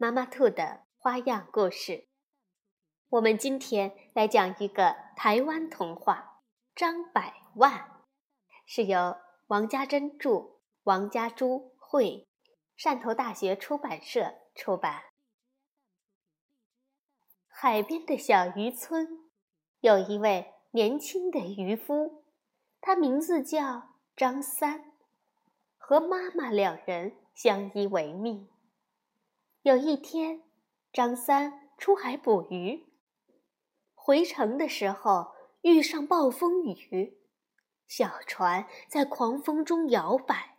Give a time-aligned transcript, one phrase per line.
[0.00, 2.06] 妈妈兔的花样故事，
[3.08, 6.42] 我们今天来讲一个台湾童话
[6.78, 7.72] 《张百万》，
[8.64, 9.16] 是由
[9.48, 12.28] 王家珍著，王家珠绘，
[12.78, 15.02] 汕头大学出版社出版。
[17.48, 19.28] 海边的小渔村，
[19.80, 22.24] 有一位年轻的渔夫，
[22.80, 24.92] 他名字叫张三，
[25.76, 28.48] 和妈妈两人相依为命。
[29.62, 30.44] 有一天，
[30.92, 32.86] 张三出海捕鱼，
[33.92, 37.18] 回城的时候遇上暴风雨，
[37.88, 40.58] 小船在狂风中摇摆。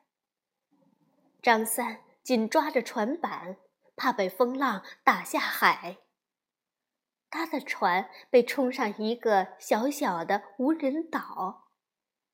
[1.41, 3.57] 张三紧抓着船板，
[3.95, 5.99] 怕被风浪打下海。
[7.29, 11.69] 他的船被冲上一个小小的无人岛，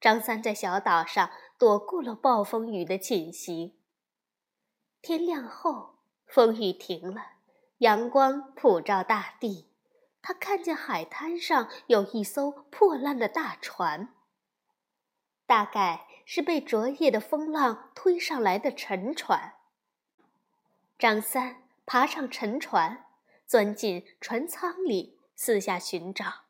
[0.02, 3.80] 张三在小岛上躲过了暴风雨的侵袭。
[5.03, 5.94] 天亮后。
[6.25, 7.33] 风雨停了，
[7.79, 9.69] 阳光普照大地。
[10.21, 14.13] 他看见海滩上有一艘破烂的大船，
[15.45, 19.53] 大概是被昨夜的风浪推上来的沉船。
[20.97, 23.05] 张三爬上沉船，
[23.45, 26.45] 钻进船舱里，四下寻找，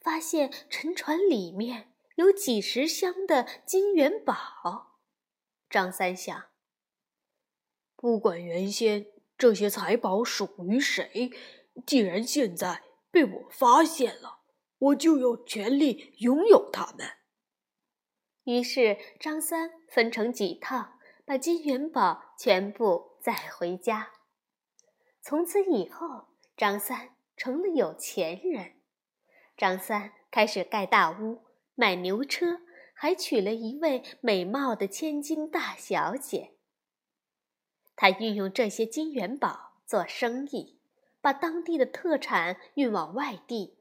[0.00, 4.98] 发现沉船里面有几十箱的金元宝。
[5.68, 6.51] 张三想。
[8.02, 9.06] 不管原先
[9.38, 11.30] 这些财宝属于谁，
[11.86, 12.82] 既然现在
[13.12, 14.40] 被我发现了，
[14.78, 17.06] 我就有权利拥有它们。
[18.42, 24.10] 于是张三分成几趟，把金元宝全部载回家。
[25.20, 26.26] 从此以后，
[26.56, 28.72] 张三成了有钱人。
[29.56, 31.44] 张三开始盖大屋、
[31.76, 32.62] 买牛车，
[32.94, 36.54] 还娶了一位美貌的千金大小姐。
[38.02, 40.76] 他运用这些金元宝做生意，
[41.20, 43.78] 把当地的特产运往外地，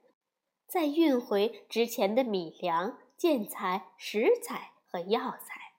[0.67, 5.73] 再运回值钱的米粮、建材、石材和药材。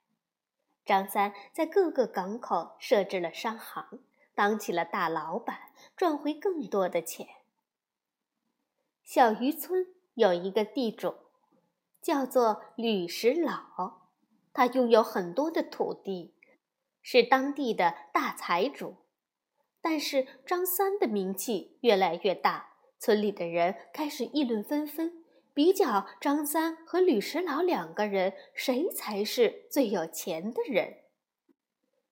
[0.85, 3.99] 张三在各个港口设置了商行，
[4.35, 7.25] 当起了大老板，赚回更多的钱。
[9.05, 11.15] 小渔村有一个地主，
[12.01, 14.01] 叫做吕石老，
[14.51, 16.32] 他拥有很多的土地。
[17.03, 18.95] 是当地的大财主，
[19.81, 30.99] 但是张三的名气越来越大，村里的人开始议论纷纷，比较张三和吕石老两个人谁才是最有钱的人。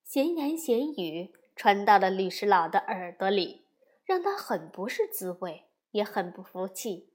[0.03, 3.63] 闲言闲语传到了吕石老的耳朵里，
[4.03, 7.07] 让他很不是滋味，也很不服气。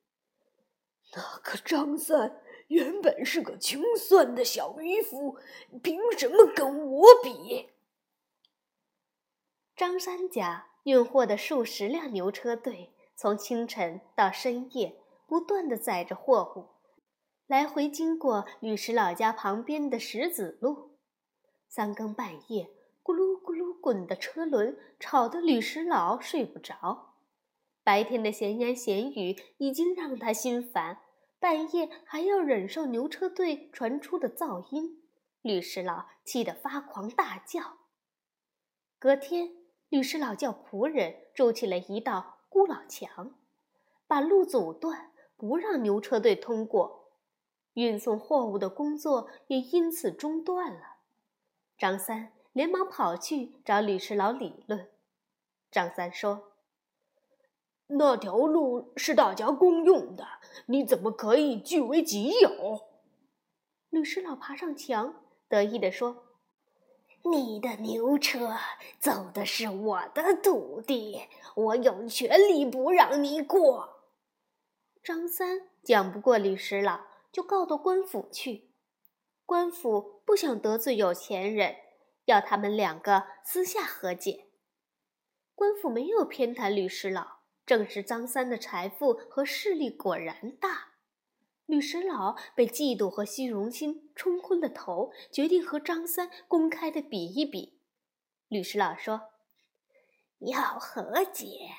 [1.15, 2.41] 那个张三。
[2.69, 5.39] 原本是个穷酸的小渔夫，
[5.83, 7.71] 凭什么跟我比？
[9.77, 16.67] 张三家运货的数十辆牛车队，从清晨到深夜，不断的载着货物，
[17.47, 20.99] 来回经过吕石老家旁边的石子路。
[21.69, 22.71] 三更半夜，
[23.03, 27.15] 咕噜咕噜滚的车轮吵得吕石老睡不着。
[27.85, 31.03] 白天的闲言闲语已经让他心烦。
[31.47, 35.05] 半夜还要忍受牛车队传出的噪音，
[35.43, 37.77] 律师老气得发狂大叫。
[38.99, 39.55] 隔天，
[39.89, 43.39] 律师老叫仆人筑起了一道孤老墙，
[44.09, 47.13] 把路阻断，不让牛车队通过，
[47.75, 50.97] 运送货物的工作也因此中断了。
[51.79, 54.91] 张三连忙跑去找律师老理论。
[55.71, 56.56] 张三说。
[57.89, 60.27] 那条路是大家公用的，
[60.67, 62.81] 你怎么可以据为己有？
[63.91, 66.25] 律师老爬上墙，得意地说
[67.31, 68.57] ：“你的牛车
[68.99, 74.03] 走的是我的土地，我有权利不让你过。”
[75.03, 78.73] 张三讲不过律师老，就告到官府去。
[79.47, 81.77] 官府不想得罪有钱人，
[82.25, 84.47] 要他们两个私下和解。
[85.55, 87.36] 官府没有偏袒律师老。
[87.67, 90.93] 正是张三的财富和势力果然大，
[91.67, 97.81] 吕石老被嫉妒和虚荣心冲昏了头，决定和张三公开的比一比。
[98.47, 99.31] 吕石老说
[100.39, 101.71] ：“要和解，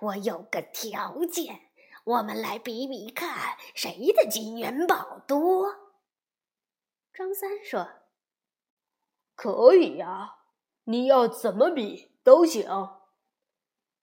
[0.00, 1.70] 我有个条件，
[2.02, 5.92] 我们来比比看谁的金元宝多。
[7.14, 7.88] 张三说
[9.36, 10.38] ：“可以呀，
[10.82, 12.68] 你要怎么比都行。”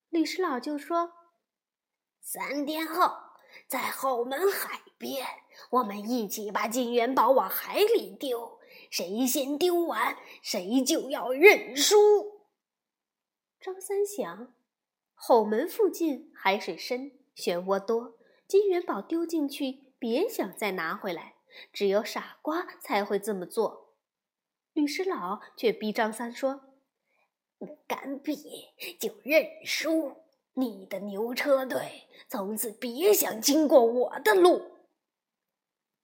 [0.08, 1.12] 律师老就说
[2.28, 3.18] ：“三天后，
[3.68, 5.24] 在后门海边，
[5.70, 12.42] 我们一起把金元宝往海里丢，谁先丢完，谁就要认输。”
[13.62, 14.56] 张三想，
[15.14, 18.18] 后门附近海水深，漩涡多，
[18.48, 21.36] 金元宝丢进去，别想再拿回来。
[21.72, 23.94] 只有傻瓜才会这么做。
[24.74, 26.74] 律师老却逼张三说
[27.60, 28.36] ：“不敢比
[29.00, 30.25] 就认输，
[30.56, 34.72] 你的牛车队从此别想经过我的路。”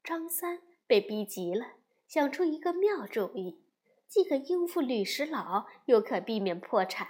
[0.02, 1.74] 张三被逼急了，
[2.08, 3.62] 想出一个妙主意，
[4.08, 7.08] 既可应付吕石老，又可避免破产，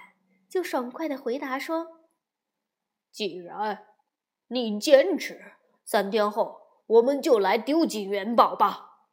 [0.49, 2.07] 就爽快地回答说
[3.11, 3.85] ：“既然
[4.47, 5.53] 你坚持，
[5.83, 6.59] 三天后。”
[6.91, 9.07] 我们就来丢几元宝吧。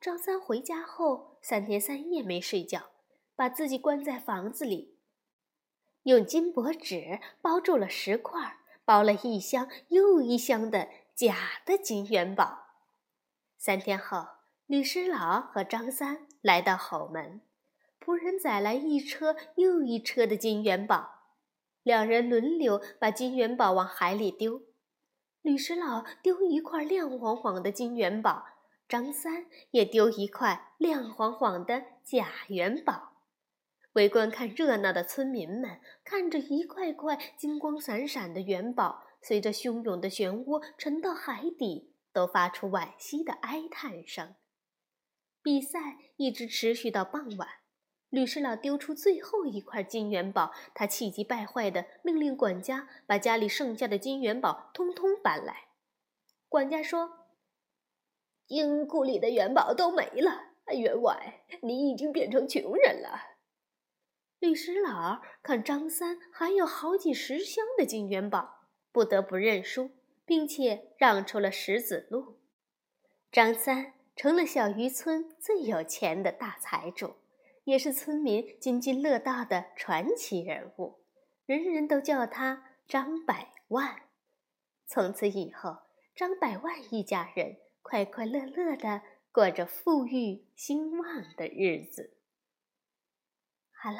[0.00, 2.92] 张三回家后三天三夜没睡觉，
[3.36, 4.96] 把自己关在房子里，
[6.04, 12.58] 用金箔纸包住了石块，包了一箱又一箱的假的金元宝。
[13.56, 14.26] 三天后，
[14.66, 17.40] 律师老和张三来到后门，
[18.00, 21.10] 仆人载来一车又一车的金元宝，
[21.84, 24.62] 两人轮流把金元宝往海里丢。
[25.40, 28.46] 律师老丢一块亮晃晃的金元宝，
[28.88, 33.11] 张三也丢一块亮晃晃的假元宝。
[33.94, 44.34] 围观看热闹的村民们看着一块块金光闪闪的元宝随着汹涌的漩涡沉到海底，都发出惋惜的哀叹声。
[45.42, 47.48] 比赛一直持续到傍晚。
[48.08, 55.68] 吕师老丢出最后一块金元宝，他气急败坏地命令管家把家里剩下的金元宝通通搬来。
[56.48, 57.10] 管家说
[58.46, 63.28] ：“金库里的元宝都没了，员外，你已经变成穷人了。”
[64.42, 69.92] 律师老儿看张三还有好几十箱的金元宝，不得不认输，
[70.26, 72.40] 并且让出了石子路。
[73.30, 77.14] 张三成了小渔村最有钱的大财主。
[77.64, 80.98] 也是村民津津乐道的传奇人物，
[81.46, 84.02] 人人都叫他张百万。
[84.84, 85.76] 从此以后，
[86.16, 92.16] 张百万一家人快快乐乐的过着富裕兴旺的日子。
[93.70, 93.98] 好了，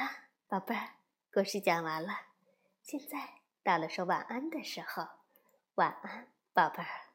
[0.53, 0.97] 宝贝儿，
[1.33, 2.13] 故事讲完了，
[2.83, 5.09] 现在到了说晚安的时候，
[5.77, 7.12] 晚安，宝贝儿。